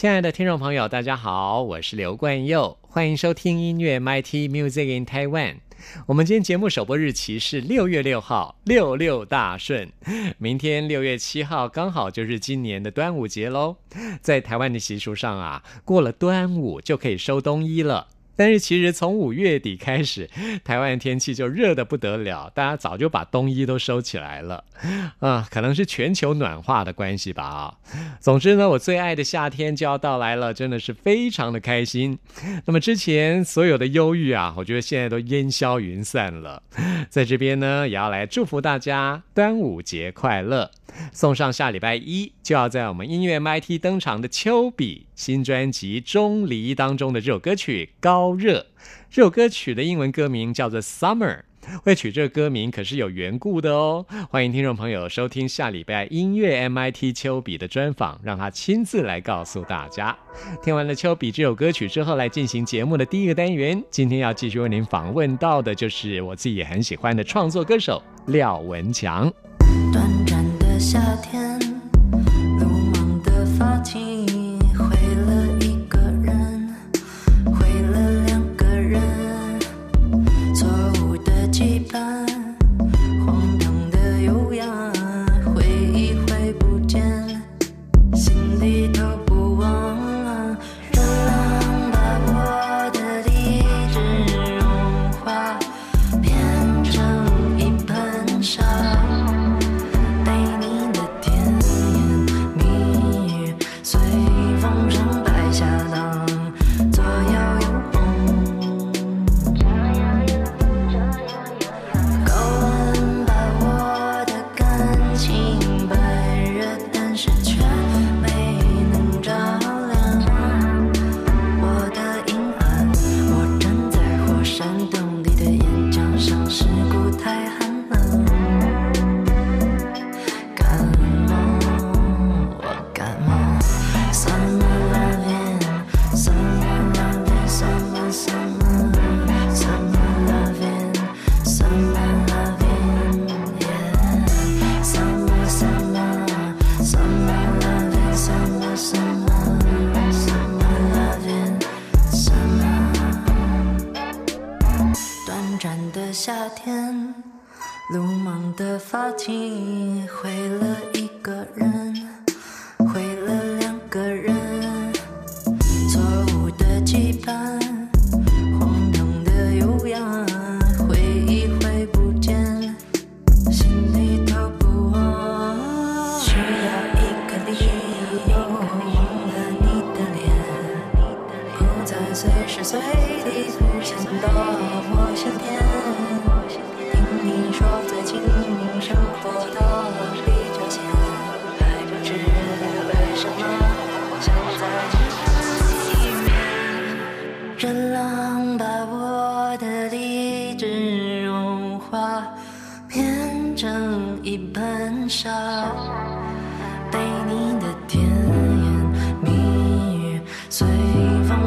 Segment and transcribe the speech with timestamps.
[0.00, 5.56] 亲爱的听众朋友，大家好，我是刘冠佑，欢迎收听音乐 MIT Music in Taiwan。
[6.06, 9.92] 我们今天节目首播日期是六月六号，六六大顺。
[10.38, 13.76] 明天六月七号刚好就是今年的端午节喽。
[14.22, 18.06] 在台湾的习俗上啊，过了端午就可以收冬衣了。
[18.36, 20.28] 但是其实从五月底开始，
[20.64, 24.64] 台湾天气就热得不得了，大家早就把冬衣都收起来了，
[25.18, 27.74] 啊，可能是全球暖化的关系吧啊。
[28.20, 32.18] 总之呢，我最爱的夏天就要到来了，真的是非常的开心。
[32.64, 36.62] 那么之前所有的忧郁啊，我觉得现在都烟消云散了。
[37.08, 40.70] 在这边呢，也要来祝福大家端午节快乐。
[41.12, 48.58] 送上下礼拜一就要在我们音乐 MIT 登场的丘比新专辑《钟离》当中的这首歌曲《高热》。
[49.10, 51.38] 这首歌曲的英文歌名叫做《Summer》，
[51.82, 54.06] 会取这个歌名可是有缘故的哦。
[54.30, 60.16] 欢迎听众朋友收听下礼拜音乐 MIT 丘比的专访，让他亲自来告诉大家。
[60.62, 63.82] 听完了丘比这首歌曲之后，来进行节目的第一个单元。
[63.90, 69.30] 今天要继续为您访问到的就是我自己也很喜欢的创作歌手廖文强。
[70.92, 71.49] 夏天，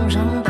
[0.10, 0.43] 上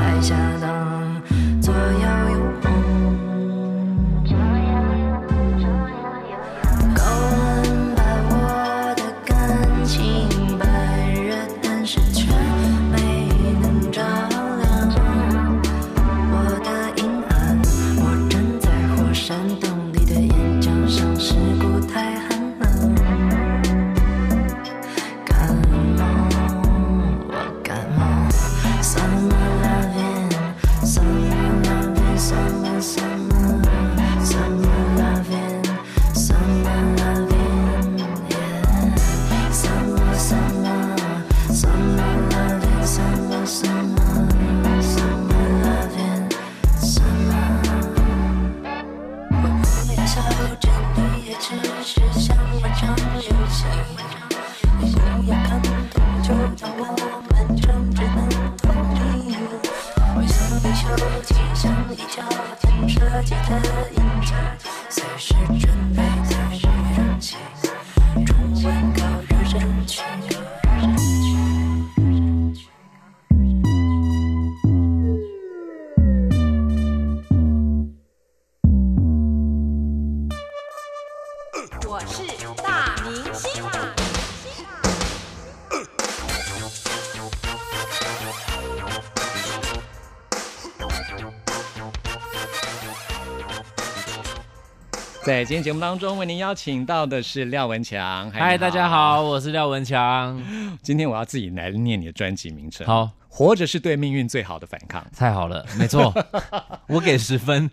[95.26, 98.30] 在今天节目当中，为您邀请到的是廖文强。
[98.32, 98.90] 嗨，大家。
[98.90, 100.42] 好，我是廖文强。
[100.82, 102.86] 今天我要自己来念你的专辑名称。
[102.86, 105.02] 好，活着是对命运最好的反抗。
[105.16, 106.14] 太好了，没错，
[106.88, 107.70] 我给十分。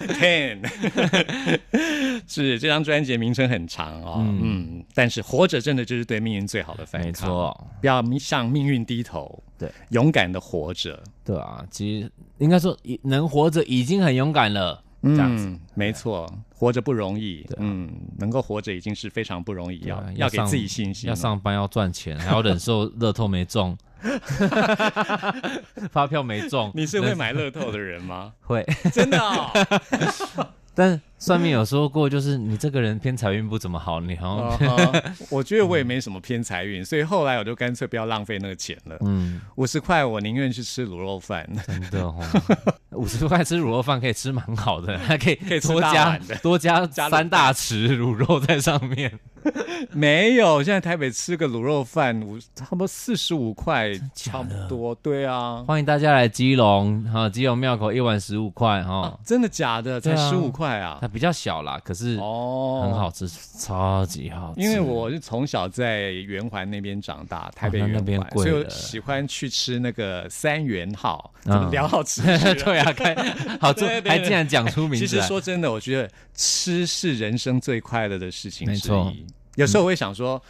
[0.00, 0.66] Ten，
[2.26, 7.06] 是这张专辑名称很长哦，嗯但是活着真的就是对命运最好的反抗。
[7.06, 10.98] 没错，不要向命运低头，对，勇敢的活着。
[11.22, 14.82] 对啊，其实应该说，已能活着已经很勇敢了。
[15.04, 21.14] 这样子，嗯，没错，活着不容易，嗯，能够活着已经是非常不容易，要要给自己信心要。
[21.14, 23.76] 上班要赚钱，还要忍受乐透没中，
[25.90, 26.70] 发票没中。
[26.74, 28.32] 你是会买乐透的人吗？
[28.42, 29.50] 会，真的哦，
[30.74, 34.58] 但算命有说过，就是你这个人偏财运不怎么好，你好
[35.30, 38.98] 我觉得我也没什么偏财运，所以后来我就干脆不要浪费那个钱了。
[39.00, 41.48] 嗯，五十块我宁愿去吃卤肉饭。
[41.66, 42.14] 真的哦，
[42.92, 49.10] 五十块吃卤肉饭可以吃蛮好的， 还可以可以多加多加加三大匙卤肉在上面。
[49.92, 54.94] 没有，现在台北吃个卤肉饭，五差不多四十五块，差不多。
[54.96, 59.98] 对啊，欢迎大家来基隆，哈，基隆庙口一碗十五块哈啊，真的假的？
[60.00, 61.08] 才十五块啊它？
[61.14, 63.26] 比较小啦，可是哦，很好吃，
[63.58, 64.60] 超级好吃。
[64.60, 71.32] 因为我是从小在圆环那边长大，台北圆环，哦那那边贵所以我喜欢去吃那个三元号。
[71.46, 72.22] 嗯怎么聊好吃？
[72.64, 73.14] 对啊，开
[73.60, 79.24] 好做，对对对还竟然讲出名其字其，实说真的，我觉得吃是人生最快乐的事情之没错一。
[79.56, 80.42] 有时候我会想说，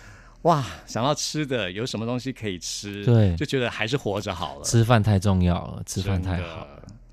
[0.43, 4.65] 哇，想到吃的有什么东西可以吃，对就觉得还是活着好了。
[4.65, 6.67] 吃饭太重要了，吃饭太好。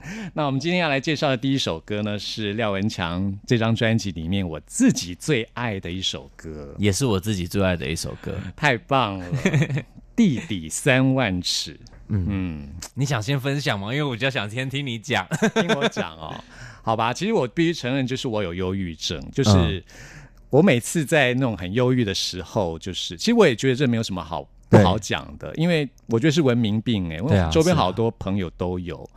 [0.33, 8.33] 那我们今天要来介绍的第一首歌呢，是廖文强这张专辑里面我自己最爱的一首歌，也是我自己最爱的一首歌。
[8.55, 9.25] 太棒了，
[10.15, 11.73] 《地底三万尺》。
[12.13, 13.93] 嗯你想先分享吗？
[13.93, 15.25] 因为我比较想先听你讲。
[15.53, 16.43] 听我讲哦，
[16.83, 19.83] 好吧，其实我必须承认，就是我有忧郁症，就是嗯
[20.49, 29.07] 我每次在那种很忧郁的时候，就是其实我也觉得这没有什么好不好讲的，因为我觉得是文明病哎、对啊我周边好多朋友都有。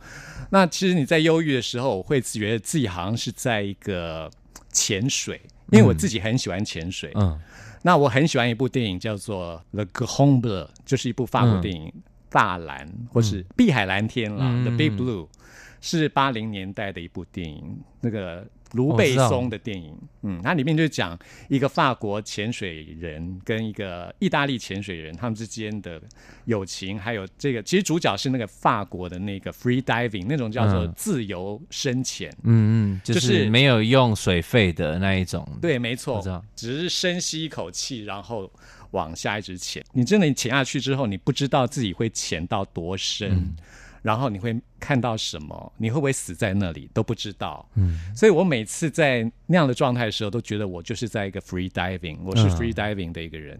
[0.49, 4.29] 那其实你在忧郁的时候，我会觉得自己好像是在一个
[4.71, 5.41] 潜水，
[5.71, 7.11] 因为我自己很喜欢潜水。
[7.15, 7.39] 嗯，
[7.81, 11.91] 那我很喜欢一部电影叫做《The Bleu》，就是一部法国电影，
[12.29, 15.25] 大蓝或是碧海蓝天啦，嗯 The Big Blue》
[15.81, 19.95] 是八零年代的一部电影，那个卢贝松的电影。
[20.23, 21.17] 嗯，它里面就讲
[21.49, 26.01] 一个法国潜水人跟一个意大利潜水人他们之间的
[26.45, 32.29] 友情，还有这个其实主角是那个法国的那个 free diving 那种叫做嗯自由深潜。
[32.43, 35.47] 嗯嗯，就就是是没有用水费的那一种。
[35.61, 36.21] 对，没错
[36.55, 38.51] 只是深吸一口气，然后
[38.91, 39.83] 往下一直潜。
[39.93, 43.55] 你真的潜下去之后，你不知道自己会潜到多深，嗯
[44.05, 47.67] 然后你会看到什么，你会不会死在那里都不知道。
[47.73, 53.59] 嗯，所以我每次在那样的状态的时候，都觉得我就是在一个 free diving，我是嗯 free diving 的一个人。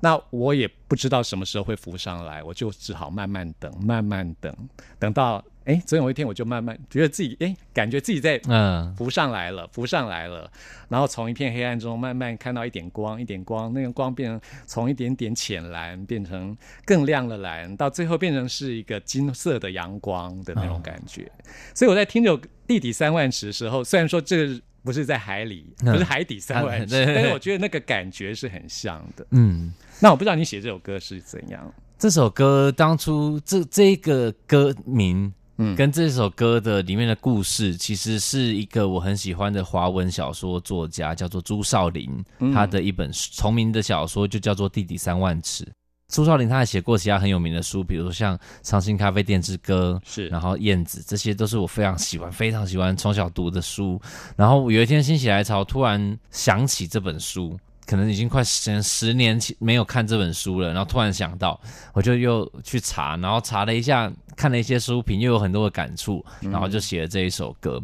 [0.00, 4.56] 那我也不知道什么时候会浮上来，我就只好慢慢等，慢慢等，
[4.98, 10.50] 等到哎，总有一天我就慢慢觉得自己哎，感觉自己在嗯，浮上来了，浮上来了，
[10.88, 21.30] 然后从一片黑暗中慢慢看到一点光，一点光，那个光变成从一点点浅蓝变成更亮的蓝，到最后变成是一个金色的阳光的那种感觉。
[21.74, 29.24] 所以我在听这首《地底三万尺》的时候，虽然说这个不是在海里，嗯不是海底三万尺，对对对但是 我觉得那个感觉是很像的。
[29.30, 31.72] 嗯，那我不知道你写这首歌是怎样？
[31.98, 45.64] 这首歌当初这这个歌名，嗯跟这首歌的里面的故事，其实是一个我很喜欢的华文小说作家，叫做朱少林，嗯他的一本同名的小说就叫做《地底三万尺》。
[46.08, 53.98] 朱少林他还写过其他很有名的书，比如说像《长兴咖啡店之歌》，是然后《燕子》，这些都是我非常喜欢、非常喜欢从小读的书。
[54.36, 57.58] 然后有一天心血来潮，突然想起这本书，
[57.92, 61.60] 可能已经快十十年前没有看这本书了，然后突然想到，
[61.92, 67.78] 我就又去查，然后查了一下，看了一些书评，又有很多的感触，然后就写了这一首歌。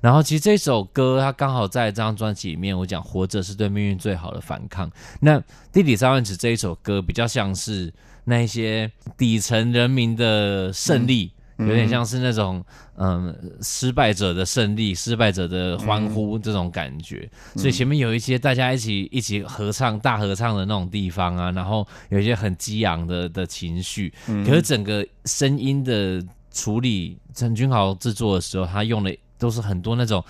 [0.00, 4.90] 然后其实这首歌它刚好在这张专辑里面，我讲活着是对命运最好的反抗。
[5.20, 5.38] 那
[5.72, 11.30] 《地理三万尺》这一首歌比较像是那一些底层人民的胜利。
[11.58, 12.64] 有点像是那种
[12.96, 17.28] 嗯失败者的胜利、失败者的欢呼这种感觉。
[17.56, 24.12] 所以前面有一些大家一起一起合唱、大合唱的那种地方啊，然后有一些很激昂的的情绪。
[24.46, 30.24] 可是整个声音的处理，陈君豪制作的时候，他用的都是很多那种。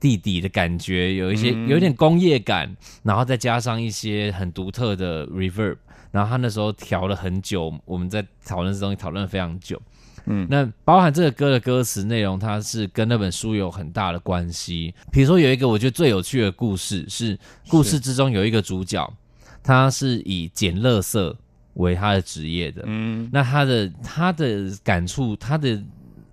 [0.00, 5.76] 地底的感觉，有一些有一点工业感，然后再加上一些很独特的 reverb，
[6.10, 9.80] 然后他那时候调了很久，我们在讨论这东西讨论了非常久。
[10.26, 14.94] 嗯，那包含这个歌的歌词内容，它是跟那本书有很大的关系。
[15.10, 17.38] 比如说有一个我觉得最有趣的故事，是
[17.68, 19.12] 故事之中有一个主角，
[19.62, 21.34] 他是以捡垃圾
[21.74, 22.82] 为他的职业的。
[22.86, 25.82] 嗯，那他的他的感触，他的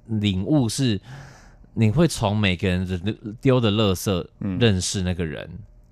[0.07, 0.99] 领悟是。
[1.73, 4.27] 你会从每个人的丢的垃圾
[4.59, 5.49] 认识那个人，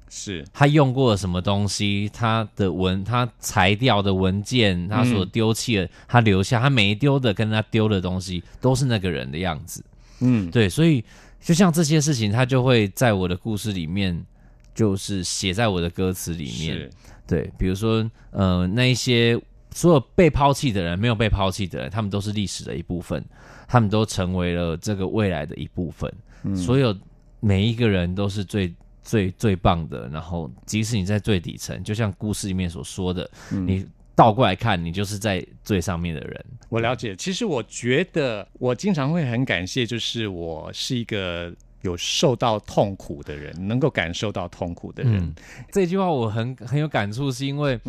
[0.09, 9.83] 是他用过什么东西，他的文，他裁掉的文件，他所丢弃的，他留下，他没丢的跟他丢的东西，都是那个人的样子。
[10.21, 11.03] 嗯，对，所以
[11.39, 14.25] 就像这些事情，他就会在我的故事里面，
[14.73, 16.89] 就是写在我的歌词里面。
[17.27, 19.39] 对，比如说，呃，那一些
[19.71, 23.23] 所有被抛弃的人，没有被抛弃的人，他们都是历史的一部分。
[23.71, 26.11] 他们都成为了这个未来的一部分，
[26.55, 26.97] 所有
[27.39, 28.73] 每一个人都是最
[29.09, 30.07] 最最棒的。
[30.09, 36.45] 然后，即使你在最底层，就像故事里面所说的，你倒过来看，你就是在最上面的人。
[36.69, 37.15] 我了解。
[37.15, 41.51] 其实，我觉得我经常会很感谢，就是我是一个
[41.81, 45.33] 有受到痛苦的人，能够感受到痛苦的人。
[45.71, 47.79] 这句话我很很有感触，是因为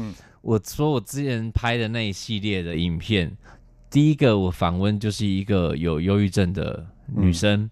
[0.41, 3.31] 我说我之前拍的那一系列的影片。
[3.91, 7.69] 第一个我访问就是一个有忧郁症的女生，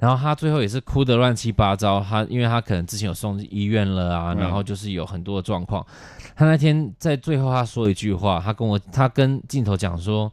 [0.00, 2.00] 然后他最后也是哭得乱七八糟。
[2.00, 5.86] 他因为他可能之前有送医院了啊，然后就是有很多的状况。
[6.34, 10.32] 他那天在最后他说一句话，他跟我他跟镜头讲说，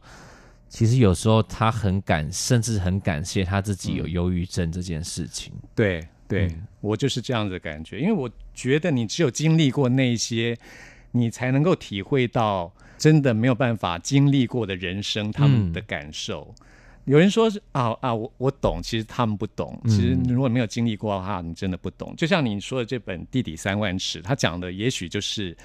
[0.68, 5.52] 其实有时候他很感，甚至很感谢他自己有忧郁症这件事情。
[5.74, 10.58] 对对，我就是这样的感觉，因为我觉得你只有经历过那些，
[11.12, 12.72] 你才能够体会到。
[12.98, 16.52] 真的没有办法经历过的人生，他们的感受。
[17.08, 19.80] 有人说是啊啊，我我懂，其实他们不懂。
[19.86, 22.14] 其实如果没有经历过的话，你真的不懂。
[22.16, 25.56] 就像你说的这本《地底三万尺》，他讲的也许就是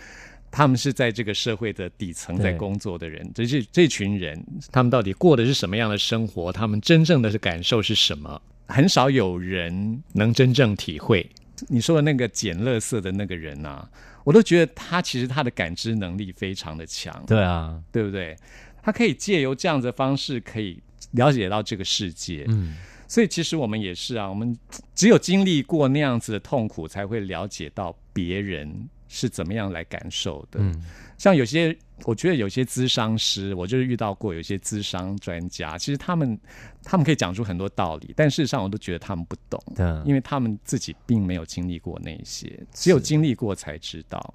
[0.50, 6.52] 他们是在这个社会的底层在工作的人，这这这群人，他们到底过的是什么样的生活？
[6.52, 8.42] 他们真正的感受是什么？
[8.68, 11.30] 很少有人能真正体会。
[11.68, 13.90] 你说的那个捡垃圾的那个人啊。
[14.26, 18.38] 我都觉得他其实他的感知能力非常的强，对啊，对不对？
[18.82, 22.76] 他可以借由这样的方式可以了解到这个世界，嗯，
[23.08, 24.58] 所以其实我们也是啊，我们
[24.96, 30.84] 只有经历过那样子的痛苦，才会了解到别人是怎么样来感受的，嗯。
[31.16, 36.38] 像有些，我觉得有些咨商师，我就是遇到过有些咨商专家，其实他们
[36.84, 44.34] 他们可以讲出很多道理，但事实上我都觉得他们不懂，对，因为他们自己并没有经历过那些，只有经历过才知道。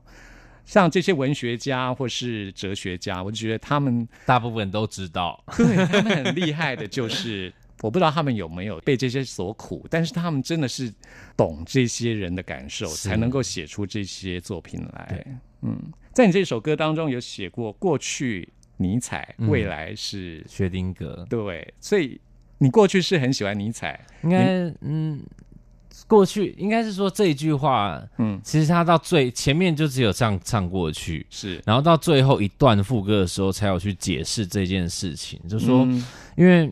[0.68, 10.92] 像这些文学家或是哲学家，我就觉得他们大部分都知道， 对他们很厉害的，就是 我不知道他们有没有被这些所苦，但是他们真的是
[11.34, 15.24] 懂这些人的感受，才能够写出这些作品来，
[15.62, 15.74] 嗯。
[16.12, 18.46] 在你这首歌当中有写过过去
[18.76, 22.20] 尼采，未来是薛定谔，对，所以
[22.58, 25.22] 你过去是很喜欢尼采，应该嗯，
[26.08, 35.86] 过去应该是说这一句话，嗯，其实他到最前面就只有这样唱过去，是，然后到最后一段副歌的时候才有去解释这件事情，就说
[36.36, 36.68] 因为。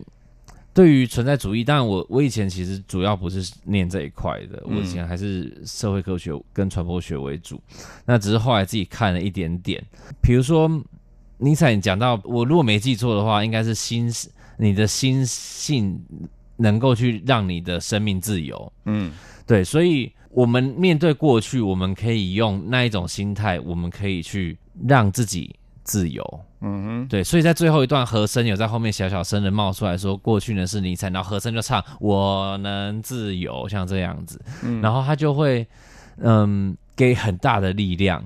[0.73, 7.59] 对于存在主义，当然我我以前其实主要不是念这一块的，我以前还是社会科学跟传播学为主。
[8.05, 9.83] 那只是后来自己看了一点点，
[10.21, 10.69] 比如说
[11.39, 14.07] 尼采讲到，我如果没记错的话，应该是心
[14.59, 15.99] 你的心性
[16.57, 18.71] 能够去让你的生命自由。
[18.85, 19.11] 嗯，
[19.45, 25.55] 对，所以我们面对过去，我们可以用那一种心态，我们可以去让自己。
[25.87, 34.37] 自由，嗯哼，对，所以在最后一段和声有在后面小小声的冒出来说，过去呢是尼采，然后和声就唱我能自由，像这样子，
[34.81, 35.65] 然后他就会
[36.17, 38.21] 嗯给很大的力量，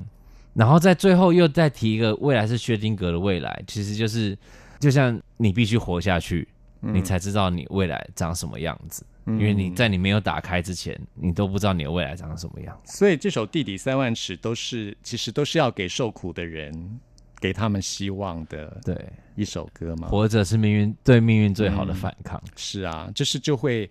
[0.55, 4.35] 然后在最后又再提一个未来是薛定谔的未来，其实就是
[4.79, 6.47] 就像你必须活下去，
[6.81, 12.97] 你才知道你未来长什么样子，因为你在你没有打开之前，你都不知道你的未来长什么样子。
[12.97, 16.99] 所以这首《地底三万尺》都是其实都是要给受苦的人。
[17.39, 18.95] 给他们希望的对
[19.35, 22.39] 一首歌嘛，活着是命运对命运最好的反抗。
[22.55, 23.89] 是啊，就是就会，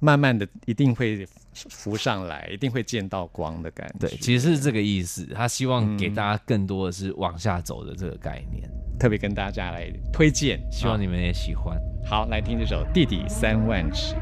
[0.00, 1.24] 慢慢的一定会
[1.68, 4.08] 浮上来，一定会见到光的感觉。
[4.08, 5.26] 对，其实是这个意思。
[5.34, 11.76] 他希望给大家更多的是往下走的这个概念，特别跟大家来推荐，希望你们也喜欢。
[12.06, 14.14] 好，来听这首《弟弟三万尺》。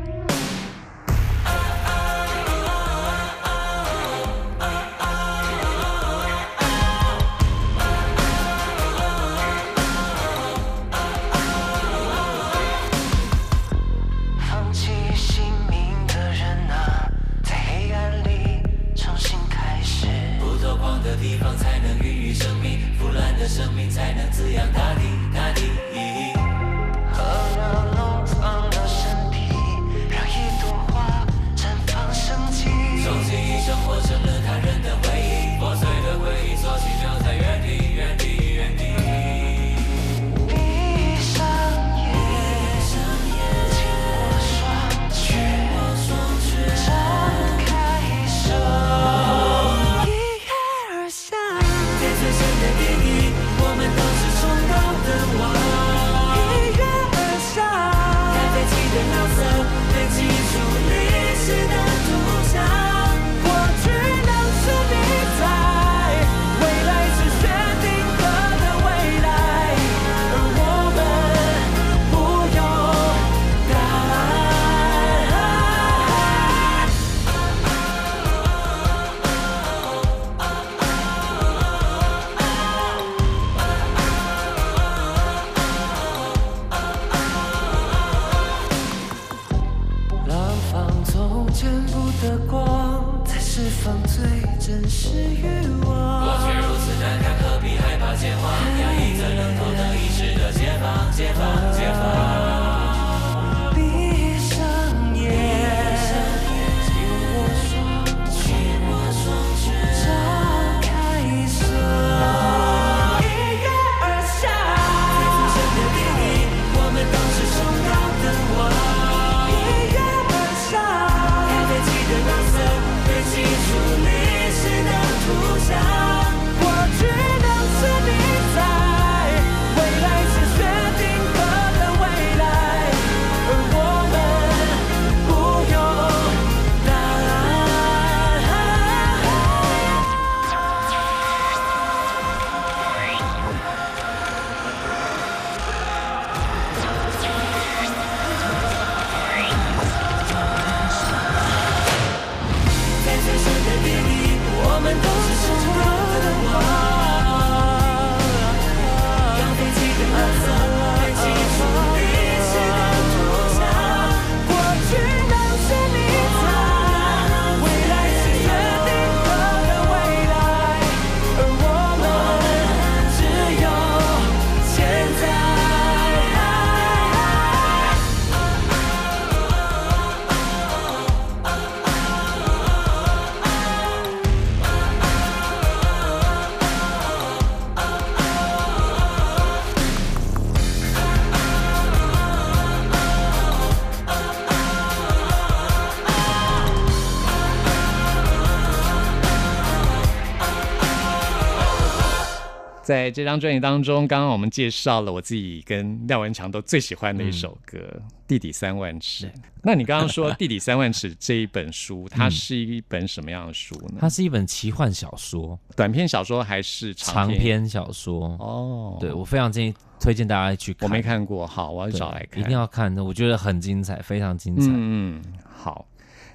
[202.87, 207.79] 在这张专辑当中，刚刚我们介绍了我自己跟廖文强都最喜欢的一首歌
[208.29, 209.27] 《地底三万尺》。
[209.65, 213.99] 那你刚刚说《地底三万尺》这一本书，它是一本什么样的书呢？
[213.99, 217.69] 它是一本奇幻小说，短篇小说还是长长篇？
[217.69, 218.37] 小说。
[218.39, 222.41] 哦，对我非常建议推荐大家去看，我没看过，好，我要，找来看。
[222.41, 224.69] 一定要看的，我觉得很精彩，非常精彩。
[224.69, 225.23] 嗯嗯，
[225.53, 225.89] 好。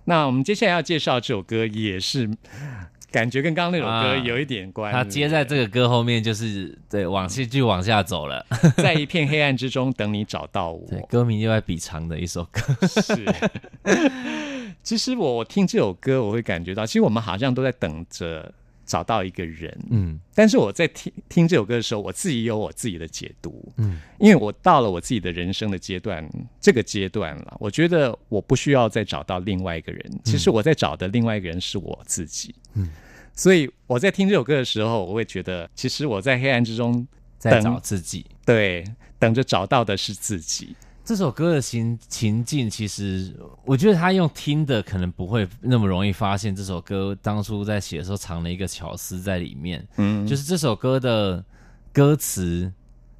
[0.03, 2.29] 那我们接下来要介绍这首歌，也是
[3.12, 5.04] 感觉跟刚刚那首歌啊有一点关联。
[5.04, 8.45] 它接在这个歌后面，就是对往戏剧往下走了。
[8.78, 10.88] 在一片黑暗之中等你找到我。
[10.88, 12.62] 对，歌名又在比长的一首歌。
[12.88, 13.26] 是。
[14.82, 18.52] 其实我我听这首歌，我会感觉到，其实我们好像都在等着
[18.91, 19.73] 找到一个人。
[19.89, 23.71] 嗯但是我在听听这首歌的时候，我自己有我自己的解读。
[23.77, 30.19] 嗯，因为我到了我自己的人生的阶段，这个阶段了，我觉得我不需要再找到另外一个人。
[30.25, 32.54] 其实我在找的另外一个人是我自己。
[32.73, 32.89] 嗯，
[33.34, 38.25] 所以我在听这首歌的时候，我会觉得，其实我在黑暗之中在找自己。
[38.45, 38.84] 对
[39.17, 40.75] 等着找到的是自己。
[41.03, 43.35] 这首歌的情情境，其实
[43.65, 46.55] 我觉得他用听的可能不会那么容易发现。
[46.55, 49.85] 这首歌当初在写的时候藏了一个巧思在里面。
[49.97, 51.43] 嗯，就是这首歌的
[51.91, 52.71] 歌词，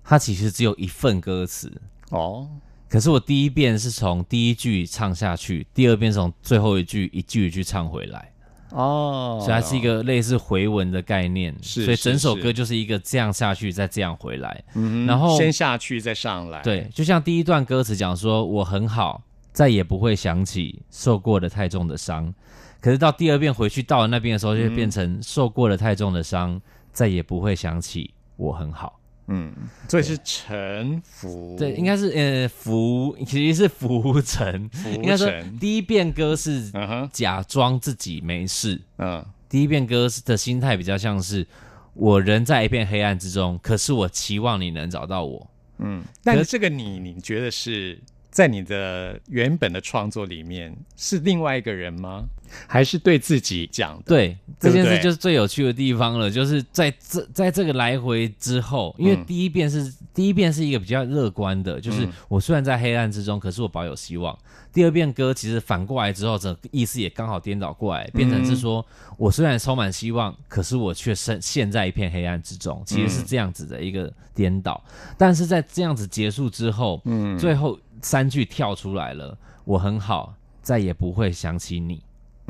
[0.04, 1.72] 它其实只有一份歌词，
[2.12, 2.48] 哦，
[2.88, 8.31] 可是我第一遍是从第一句唱下去，第二遍从最后一句一句一句唱回来，
[8.72, 11.56] 哦，所以它是一个类似回文的概念。
[11.62, 14.64] 是所以整首歌就是一个这样下去，再这样回来。
[14.76, 22.34] 嗯哼然后先下去再上来，对，就像第一段歌词讲说，我很好，再也不会想起受过的太重的伤。
[22.80, 26.60] 可是到第二遍回去到了那边的时候，就会变成受过了太重的伤，
[26.92, 29.01] 再也不会想起我很好。
[29.28, 29.54] 嗯，
[29.88, 34.70] 所以是臣服，对，应该是呃浮，其实是浮沉。
[34.94, 36.72] 应该说，第一遍歌是
[37.14, 41.46] 假装自己没事，嗯第一遍歌的心态比较像是
[41.94, 45.48] 我人在一片黑暗之中，可是我期望你能找到我。
[45.80, 52.24] 嗯，但是这个你你觉得是在你的原本的创作里面是另外一个人吗？
[52.68, 54.04] 还是对自己讲的？
[54.06, 64.38] 对，这件事就是最有趣的地方了，就是在这在这个来回之后，因为嗯第一遍是、第一遍是一个比较乐观的，就是嗯我虽然在黑暗之中，可是我保有希望。
[64.74, 68.86] 第二遍歌其实反过来之后，整个意思也刚好颠倒过来，变成是说、
[69.18, 74.82] 我虽然充满希望，可是我却身陷在一片黑暗之中，其实是这样子的一个颠倒。
[75.18, 82.02] 但是在这样子结束之后，嗯最后三句跳出来了，我很好，再也不会想起你。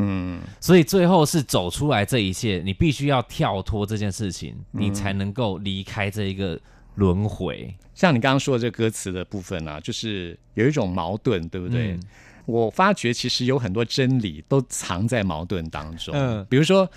[0.01, 6.59] 嗯所以最后是走出来这一切，你必须要跳脱这件事情，嗯你才能够离开这一个
[6.95, 11.91] 轮回，像你刚刚说的这个歌词的部分啊，就是有一种矛盾，对不对？
[11.93, 11.99] 嗯
[12.47, 16.13] 我发觉其实有很多真理都藏在矛盾当中。
[16.15, 16.89] 嗯比如说，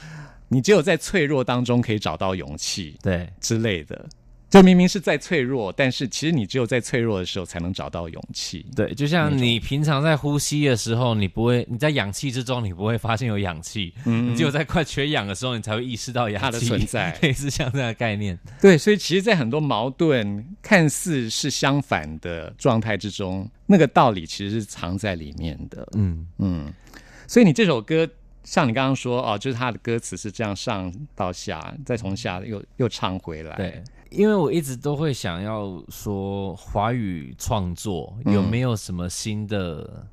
[0.49, 4.09] 你只有在脆弱当中可以找到勇气对之类的。
[4.55, 8.65] 就明明是在脆弱，但是其实你只有在脆弱的时候才能找到勇气。
[8.77, 18.39] 对，就像你平常在呼吸的时候，你不会你在氧气之中，你不会发现有氧气，你只有在快缺氧的时候，你才会意识到氧气嗯它的存在 类似像这样的概念。
[18.61, 25.85] 对，所以其实，在很多矛盾看似是相反的状态之中，那个道理其实是藏在里面的。
[25.95, 26.73] 嗯，嗯，
[27.27, 28.09] 所以你这首歌，
[28.45, 33.57] 像你刚刚说哦，就是它的歌词是这样上到下，再从下又又唱回来。
[33.57, 33.83] 对，
[34.15, 40.07] 因为我一直都会想要说，华语创作嗯有没有什么新的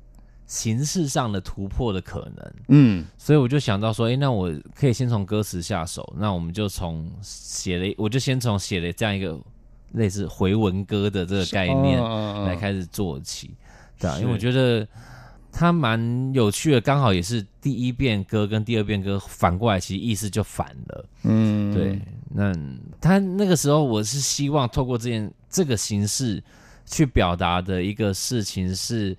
[0.46, 2.54] 形式上的突破的可能？
[2.68, 3.04] 嗯。
[3.16, 9.38] 所以我就想到说，诶，那我可以先从歌词下手，那我们就从写了，我就先从写了这样一个
[9.92, 12.02] 类似回文歌的这个概念
[12.44, 13.54] 来开始做起，
[13.98, 14.86] 对啊，因为我觉得
[15.52, 22.52] 它蛮有趣的，刚好也是第一遍歌跟第二遍歌反过来，其实意思就反了，嗯，对，那
[23.00, 26.42] 他那个时候我是希望透过这件这个形式
[26.86, 29.14] 去表达的一个事情是，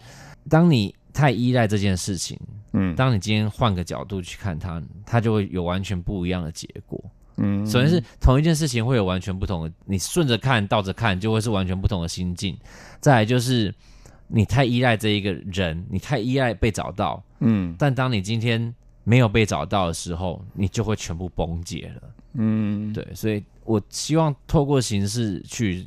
[0.49, 2.37] 当你太依赖这件事情，
[2.71, 6.99] 嗯当你今天换个角度去看它，它就会有完全不一样的结果。
[7.37, 12.57] 嗯首先是同一件事情会有完全不同的，你顺着看、倒着看，就会是完全不同的心境。
[12.99, 13.73] 再来就是
[14.35, 17.75] 你太依赖这一个人，你太依赖被找到，嗯。
[17.77, 22.01] 但当你今天没有被找到的时候，你就会全部崩解了。
[22.33, 25.85] 嗯，对，所以我希望透过形式去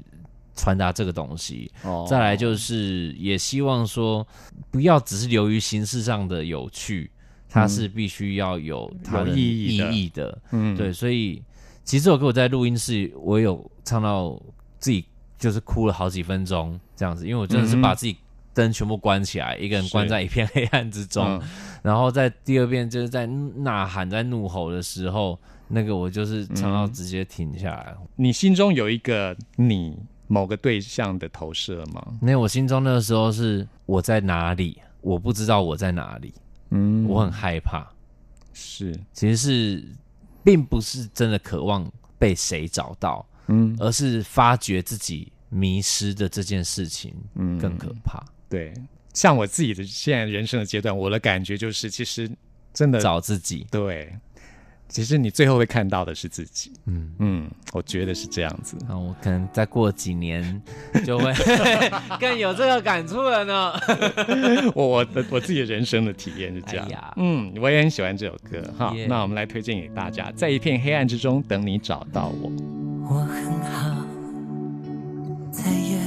[0.54, 1.68] 传达这个东西。
[1.82, 2.06] 哦。
[2.08, 4.24] 再来就是也希望说，
[4.70, 7.10] 不要只是流于形式上的有趣，
[7.48, 9.30] 它是必须要有它的。
[9.30, 10.38] 意义的。
[10.52, 10.76] 嗯。
[10.76, 11.42] 对，所以
[11.82, 14.40] 其实这首歌我在录音室，我有唱到
[14.78, 15.04] 自己
[15.36, 18.16] 就是哭了好几分钟这样子，因为我真的是把自己
[18.56, 21.22] 灯全部关起来，一个人关在一片黑暗之中。
[21.24, 21.42] 嗯
[21.82, 25.38] 然后在第二遍就是在呐喊、在怒吼的时候，
[25.68, 27.94] 那个我就是唱到直接停下来。
[28.16, 32.04] 你心中有一个你某个对象的投射吗？
[32.20, 36.34] 那我心中那个时候是我在哪里，我不知道我在哪里，
[36.70, 37.86] 嗯我很害怕。
[38.52, 39.88] 是其实是
[40.42, 41.88] 并不是真的渴望
[42.18, 48.24] 被谁找到，嗯而是发觉自己迷失的这件事情嗯更可怕。
[48.48, 48.72] 对，
[49.12, 52.30] 像我自己的现在人生的阶段，我的感觉就是，其实
[52.72, 54.12] 真的找自己，对，
[54.88, 56.72] 其实你最后会看到的是自己。
[56.84, 58.76] 嗯，嗯，我觉得是这样子。
[58.88, 60.62] 那我可能再过几年
[61.04, 61.32] 就会
[62.20, 63.72] 更有这个感触了呢。
[64.76, 66.86] 我我的我自己的人生的体验是这样。
[66.88, 68.94] 哎嗯，我也很喜欢这首歌哈。
[68.94, 72.52] 耶那我们来推荐给大家，在一片黑暗之中等你找到我。
[73.08, 74.06] 我很好，
[75.50, 75.98] 再也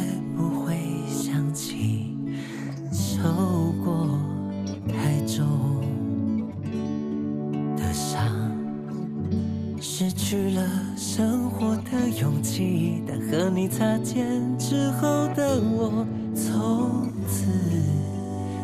[9.99, 13.03] 失去了生活的勇气。
[13.05, 17.51] 但和你擦肩之后的我，从此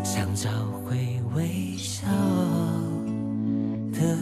[0.02, 0.50] 想找
[0.86, 2.08] 回微笑
[3.92, 4.18] 的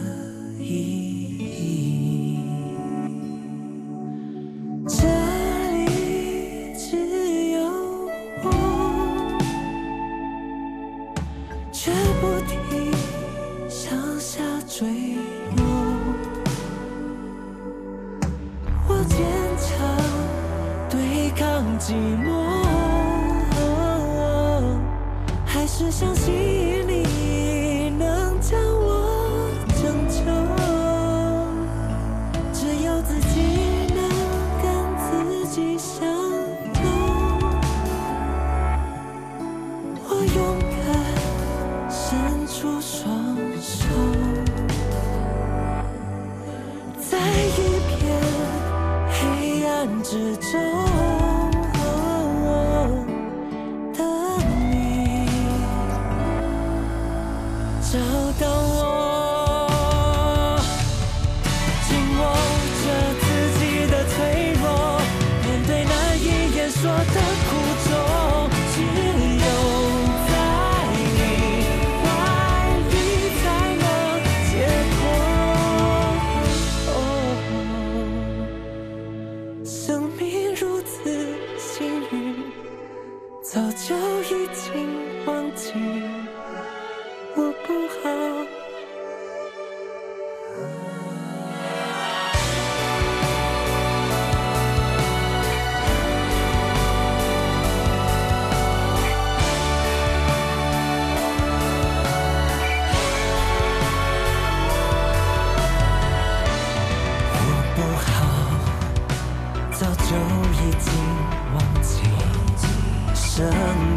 [113.36, 113.44] 生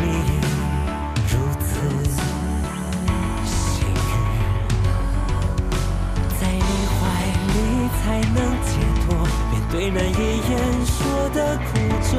[0.02, 0.06] 命
[1.28, 1.70] 如此
[3.46, 3.94] 幸运，
[6.40, 6.60] 在你
[6.98, 6.98] 怀
[7.54, 7.56] 里
[8.02, 8.02] 才
[8.34, 8.68] 能解
[9.06, 9.06] 脱。
[9.52, 10.20] 面对难言
[10.50, 10.52] 言
[10.88, 10.98] 说
[11.36, 11.62] 的苦
[12.10, 12.12] 衷，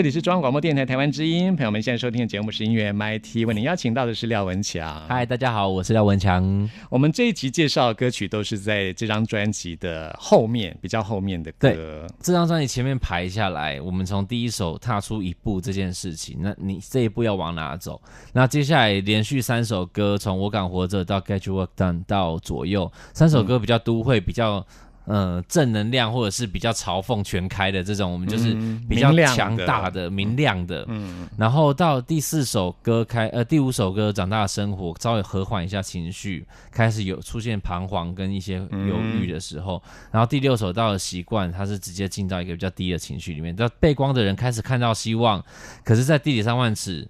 [0.00, 5.06] 这里是中央广播电台台湾之音，朋友们现在收听的节目是音乐 MIT，为您邀请到的是廖文强。
[5.06, 6.70] 嗨，大家好，我是廖文强。
[6.88, 12.06] 我们这一集介绍的歌曲都是在这张专辑的后面，比较后面的歌。
[12.18, 18.00] 这张专辑前面排下来，我们从第一首踏出一步这件事情，那你这一步要往哪走？
[18.32, 24.66] 那接下来连续三首歌，从我敢活着到 Get Your Work Done 到左右，三首歌比较都会，比较。
[25.10, 30.84] 呃，正能量或者是比较嘲讽全开的这种，我们就是嗯比较亮强大的、明亮的。
[30.86, 39.82] 嗯，然后到第四首歌开，呃，第五首歌《长大的生活》，稍微和缓一下情绪，开始有出现彷徨跟一些犹豫的时候。
[40.12, 43.56] 然后第六首到了习惯，它是直接进到一个比较低的情绪里面。
[43.56, 45.44] 到背光的人开始看到希望，
[45.84, 47.08] 可是，在地铁上万尺，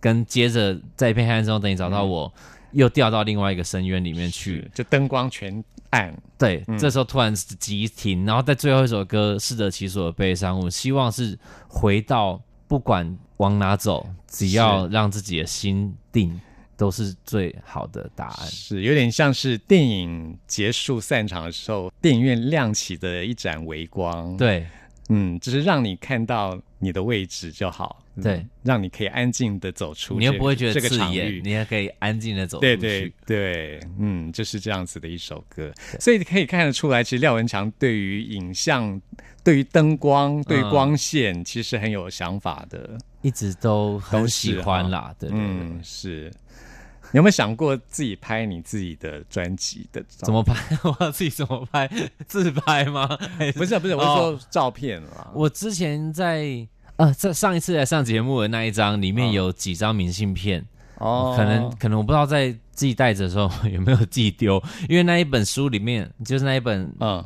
[0.00, 2.32] 跟接着在一片黑暗中等你找到我，
[2.72, 4.70] 又掉到另外一个深渊里面去是。
[4.72, 5.62] 就灯光全
[5.92, 16.40] 暗，对，嗯这时候突然急停，然后在最后一首歌适得其所的悲伤，我希望是回到不管往哪走，只要让自己的心定，
[16.76, 18.46] 都是最好的答案。
[18.48, 24.66] 是有点像是电影结束散场的时候，电影院亮起的一盏微光。，对，
[25.08, 31.50] 嗯，只是让你看到你的位置就好，嗯对，让你可以安静的走出这个，你又不会觉得这个刺眼，场域你。
[31.50, 32.76] 也可以安静的走出去。
[32.76, 39.00] 对对对，嗯，就是这样子的一首歌，所以可以看得出来，其实廖文强对于影像、
[39.44, 42.98] 对于灯光、对光线，其实很有想法的。
[43.22, 45.14] 一直都很都喜欢啦。
[45.16, 46.32] 对，嗯，是。
[47.12, 50.24] 你有没有想过自己拍你自己的专辑的照？
[50.26, 50.54] 怎么拍？
[50.82, 51.88] 我要自己怎么拍？
[52.26, 53.06] 自拍吗？
[53.38, 55.30] 还不是不是，我是哦说照片啦。
[55.34, 60.64] 我之前在呃，在上一次来上节目的那一张里面有几张明信片，
[60.98, 67.22] 哦可能可能我不知道在自己带着的时候 有没有自己丢，因为那一本书里面就是那一本嗯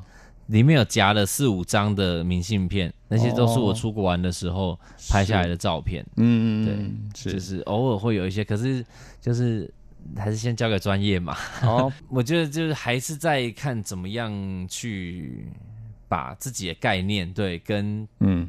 [0.46, 4.78] 里面有夹了四五张的明信片，那些都是我哦出国玩的时候
[5.10, 6.06] 拍下来的照片。
[6.16, 8.84] 嗯对嗯，就是是偶尔会有一些，可是
[9.20, 9.68] 就是
[10.16, 11.36] 还是先交给专业嘛。
[11.62, 14.32] 哦， 我觉得就是还是在看怎么样
[14.68, 15.46] 去
[16.08, 18.48] 把自己的概念对跟嗯。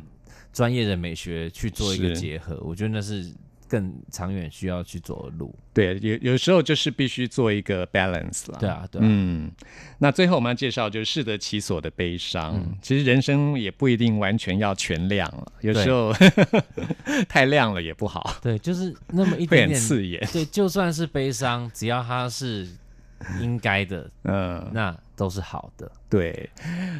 [0.54, 3.32] 专业的美学去做一个结合，我觉得那是
[3.68, 5.54] 更长远需要去走的路。
[5.74, 8.58] 对，有有时候就是必须做一个 balance 啦。
[8.60, 9.52] 对啊，对啊，嗯，
[10.00, 12.56] 那最后我们要介绍就是适得其所的悲伤。
[12.56, 16.14] 嗯其实人生也不一定完全要全亮了，有时候
[17.28, 19.72] 太亮了也不好，对，就是那么一点。
[19.74, 20.26] 刺眼。
[20.32, 22.68] 对，就算是悲伤，只要它是
[23.42, 25.92] 应该的，嗯，那都是好的。
[26.10, 26.50] 对，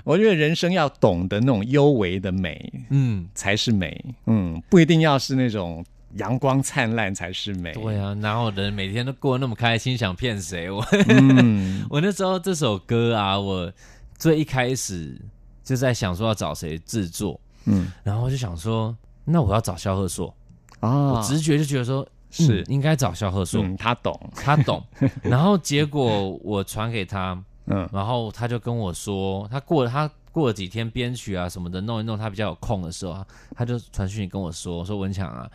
[0.04, 4.04] 我觉得人生要懂得那种幽微的美嗯，才是美。
[4.26, 5.84] 嗯，不一定要是那种
[6.18, 7.74] 阳光灿烂才是美。
[7.74, 10.70] 对啊，哪有人每天都过得那么开心，想骗谁？
[10.70, 13.72] 我嗯 我那时候这首歌啊，我
[14.18, 15.20] 最一开始
[15.64, 20.34] 就在想说要找谁制作，嗯然后我就想说，那我要找萧贺硕，
[20.80, 22.08] 啊我直觉就觉得说。
[22.30, 24.20] 是嗯应该找萧贺硕，嗯，他懂。
[24.36, 24.84] 他懂。
[25.24, 33.26] 然后结果我传给他，嗯然后他就跟我说，他过了他过了几天编曲啊什么的弄一弄，他比较有空的时候，
[33.56, 35.50] 他就传讯息跟我说，说文强啊，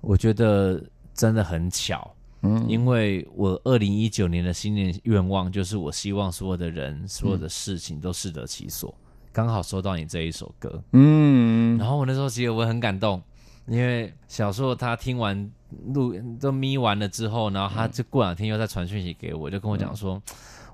[0.00, 0.82] 我觉得
[1.14, 2.64] 真的很巧，嗯。
[2.68, 8.94] 因为我二零一九年的新年愿望就是我希望所有的人、所有的事情都适得其所，
[9.32, 11.78] 刚好收到你这一首歌，嗯。
[11.78, 13.22] 然后我那时候其实我很感动，
[13.66, 15.50] 因为小硕他听完
[15.88, 20.22] 录都咪完了之后，然后他就过两天又再传讯息给我，就跟我讲说，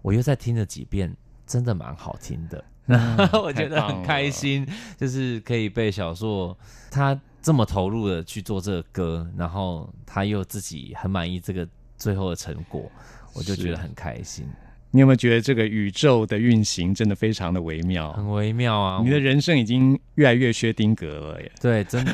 [0.03, 2.63] 我又再听了几遍，真的蛮好听的。
[2.85, 4.67] 然后 我觉得很开心，
[4.99, 6.57] 就是可以被小硕
[6.91, 11.66] 他这么投入的去做这个歌，然后他又自己很满意这个
[11.98, 12.90] 最后的成果，
[13.35, 14.48] 我就觉得很开心，
[14.94, 18.12] 你有没有觉得这个宇宙的运行真的非常的微妙？
[18.12, 19.00] 很微妙啊！
[19.02, 21.50] 你的人生已经越来越薛丁格了耶。
[21.61, 22.12] 对，真的，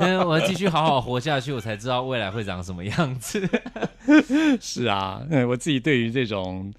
[0.26, 3.46] 我要继续好好活下去，我才知道未来会长什么样子。
[4.58, 6.72] 是啊，嗯，我自己对于这种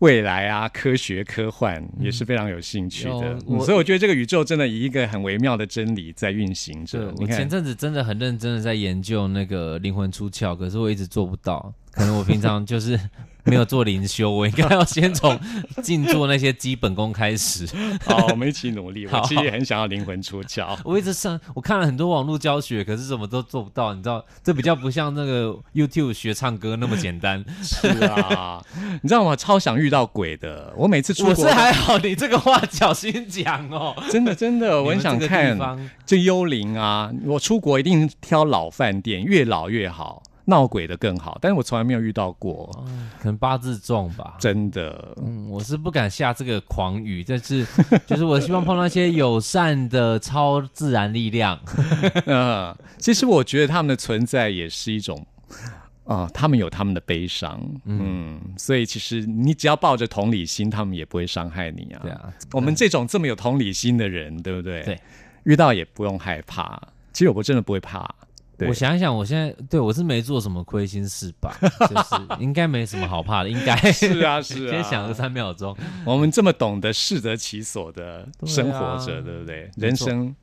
[0.00, 7.06] 未来啊、科学、科幻也是非常有兴趣的，所以我觉得这个宇宙真的以一个很微妙的真理在运行着。
[7.06, 11.72] 我你看前，阵子真的很认真的在研究那个灵魂出窍，可是我一直做不到。
[11.92, 12.98] 可能我平常就是
[13.44, 15.38] 没有做灵修， 我应该要先从
[15.82, 17.66] 静坐那些基本功开始。
[18.04, 19.06] 好，我们一起努力。
[19.12, 20.76] 我其实也很想要灵魂出窍。
[20.84, 23.94] 我一直上，我看了很多网络教学，可是什么都做不到。
[23.94, 27.44] 你知道，这比较不像那个 YouTube 学唱歌那么简单。
[27.62, 28.62] 是啊，
[29.02, 29.36] 你知道吗？
[29.36, 30.72] 超想遇到鬼的。
[30.76, 33.94] 我每次出我是还好，你这个话小心讲哦。
[34.10, 35.58] 真的真的，我很想看
[36.06, 37.10] 这幽灵啊！
[37.24, 41.38] 我出国一定挑老饭店，越老越好，闹鬼的更好。
[41.40, 42.70] 但是我从来没有遇到过，
[43.18, 44.36] 可能八字重吧。
[44.38, 45.16] 真的。
[45.22, 47.66] 嗯，我是不敢下这个狂语，但是
[48.06, 51.58] 就是我希望碰到一些友善的超自然力量。
[52.26, 55.26] 嗯，其实我觉得他们的存在也是一种。
[56.06, 62.00] 啊、他们有他们的悲伤，嗯，所以其实你只要抱着同理心，他们也不会伤害你啊。
[62.02, 64.82] 对啊，我们这种这么有同理心的人，对不对？
[64.82, 65.00] 对，
[65.44, 66.78] 遇到也不用害怕。
[67.14, 68.06] 其实我真的不会怕。
[68.56, 79.70] 对我想一想，我现在对我是没做什么亏心事吧， 就是应该没什么好怕的，应该 是啊是啊先想了三秒钟，我们这么懂得适得其所的生活着，对不对？
[79.76, 80.34] 人生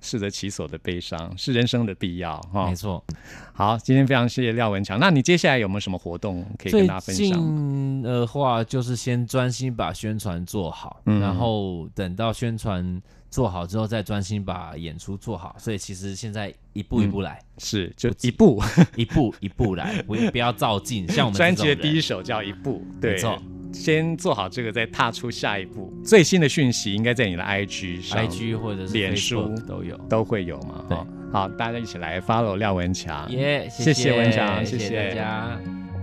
[0.00, 2.74] 适得其所的悲伤是人生的必要哈没。
[2.74, 3.04] 错。
[3.52, 4.98] 好，今天非常谢谢廖文强。
[4.98, 7.26] 那你接下来有没有什么活动可以跟大家分享？
[7.26, 15.54] 近的话，就是先专心把宣传做好，嗯然后等到宣传做好之后，再专心把演出做好。
[15.58, 18.62] 所以其实现在一步一步来，是就 一步，
[18.96, 21.08] 一步一步来， 不不要照进。
[21.08, 23.40] 像我们专辑的第一首叫一步，对没错，
[23.72, 25.92] 先做好这个，再踏出下一步。
[26.04, 29.96] 最新的讯息应该在你的 IG 上 IG 或者是脸书 Facebook 都有。
[30.08, 30.84] 都会有嘛。
[30.88, 30.98] 对
[31.32, 33.30] 好，大家一起来 follow 廖文强。
[33.30, 35.60] 耶、谢谢文强谢谢谢大家。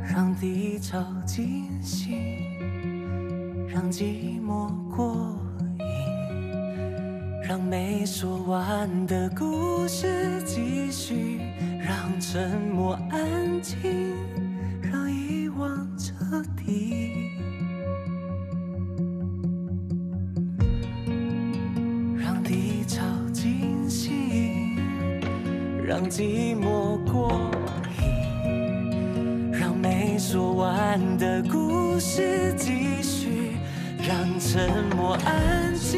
[0.09, 2.17] 让低潮惊醒，
[3.67, 5.46] 让寂寞过瘾，
[7.47, 11.39] 让没说完的故事继续，
[11.79, 13.77] 让沉默安静，
[14.81, 17.31] 让遗忘彻底。
[22.17, 24.75] 让低潮惊醒，
[25.85, 27.31] 让寂寞过
[28.01, 33.53] 瘾，让没说完的故事继续，
[34.05, 35.97] 让沉默安静，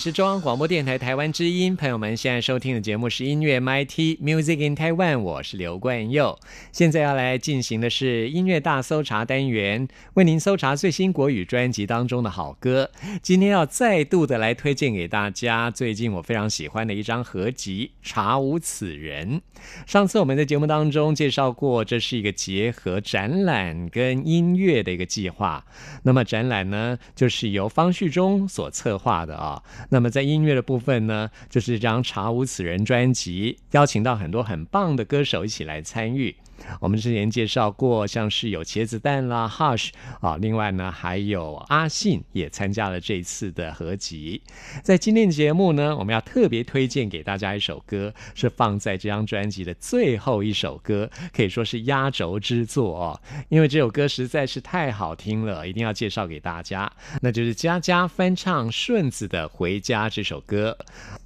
[0.00, 6.38] 是中央广播电台台湾之音，朋友们现在收听的节目是音乐 MIT Music in Taiwan，我是刘冠佑。
[6.72, 12.90] 现在要来进行的是音乐大搜查单元，为您搜查最新国语专辑当中的好歌。
[13.20, 19.38] 今天要再度的来推荐给大家，最近我非常喜欢的一张合集《查无此人》。
[19.86, 25.62] 上次我们在节目当中介绍过，这是一个结合展览跟音乐的一个计划。
[26.04, 29.62] 那么展览呢，就是由方旭中所策划的啊。
[29.90, 36.34] 那么在音乐的部分呢，就是这张《查无此人》专辑，邀请到很多很棒的歌手一起来参与。
[36.80, 39.90] 我们之前介绍过，像是有茄子蛋啦、Hush
[40.20, 44.42] 啊，另外呢还有阿信也参加了这次的合集。
[44.82, 53.20] 在今天的节目呢，我们要特别推荐给大家一首歌，是放在这张专辑的最后一首歌，可以说是压轴之作哦。
[53.48, 56.90] 因为这首歌实在是太好听了，一定要介绍给大家。
[57.22, 60.76] 那就是佳佳翻唱顺子的《回家》这首歌。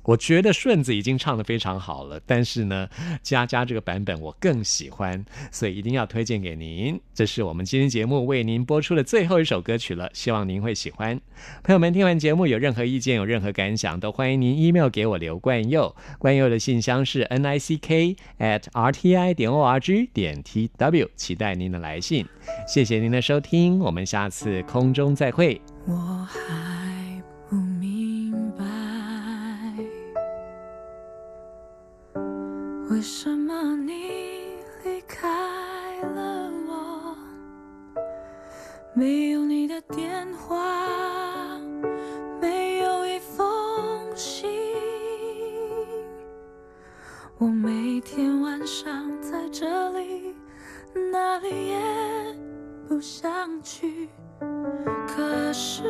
[0.05, 2.88] 我觉得顺子已经唱的非常好了，但是呢，
[3.22, 7.00] 佳佳这个版本我更喜欢，所以一定要推荐给您。
[7.14, 11.20] 这是我们今天节目为您播出的最后一首歌曲了，希望您会喜欢。
[11.62, 15.94] 朋友们，听完节目有任何意见、有任何感想，都欢迎您 email 给我刘冠佑。
[16.18, 22.26] 冠佑的信箱是 n i c k at r t i 点 o r g 点 t w，期待您的来信。
[22.68, 25.61] 谢谢您的收听，我们下次空中再会。
[25.86, 25.94] 我
[26.30, 27.93] 还不明
[32.91, 34.53] 为什么你
[34.85, 35.26] 离开
[36.03, 37.16] 了我，
[38.95, 41.59] 没有你的电话，
[42.41, 44.51] 没有一封信。
[47.39, 50.35] 我每天晚上在这里，
[51.11, 52.37] 哪里也
[52.87, 54.09] 不想去。
[55.09, 55.82] 可是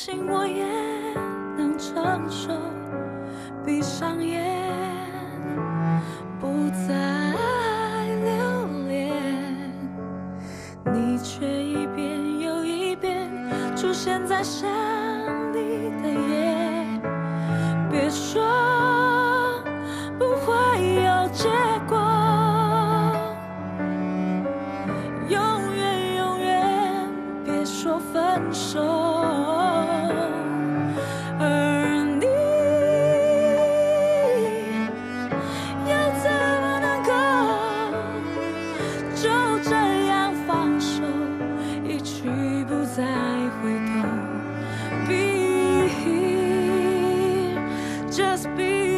[0.00, 0.64] 心我也
[1.56, 2.52] 能承受。
[3.66, 4.46] 闭上眼，
[6.40, 6.94] 不再
[8.22, 9.12] 留恋，
[10.94, 13.28] 你却一遍又一遍
[13.76, 14.70] 出现在身
[48.18, 48.97] just be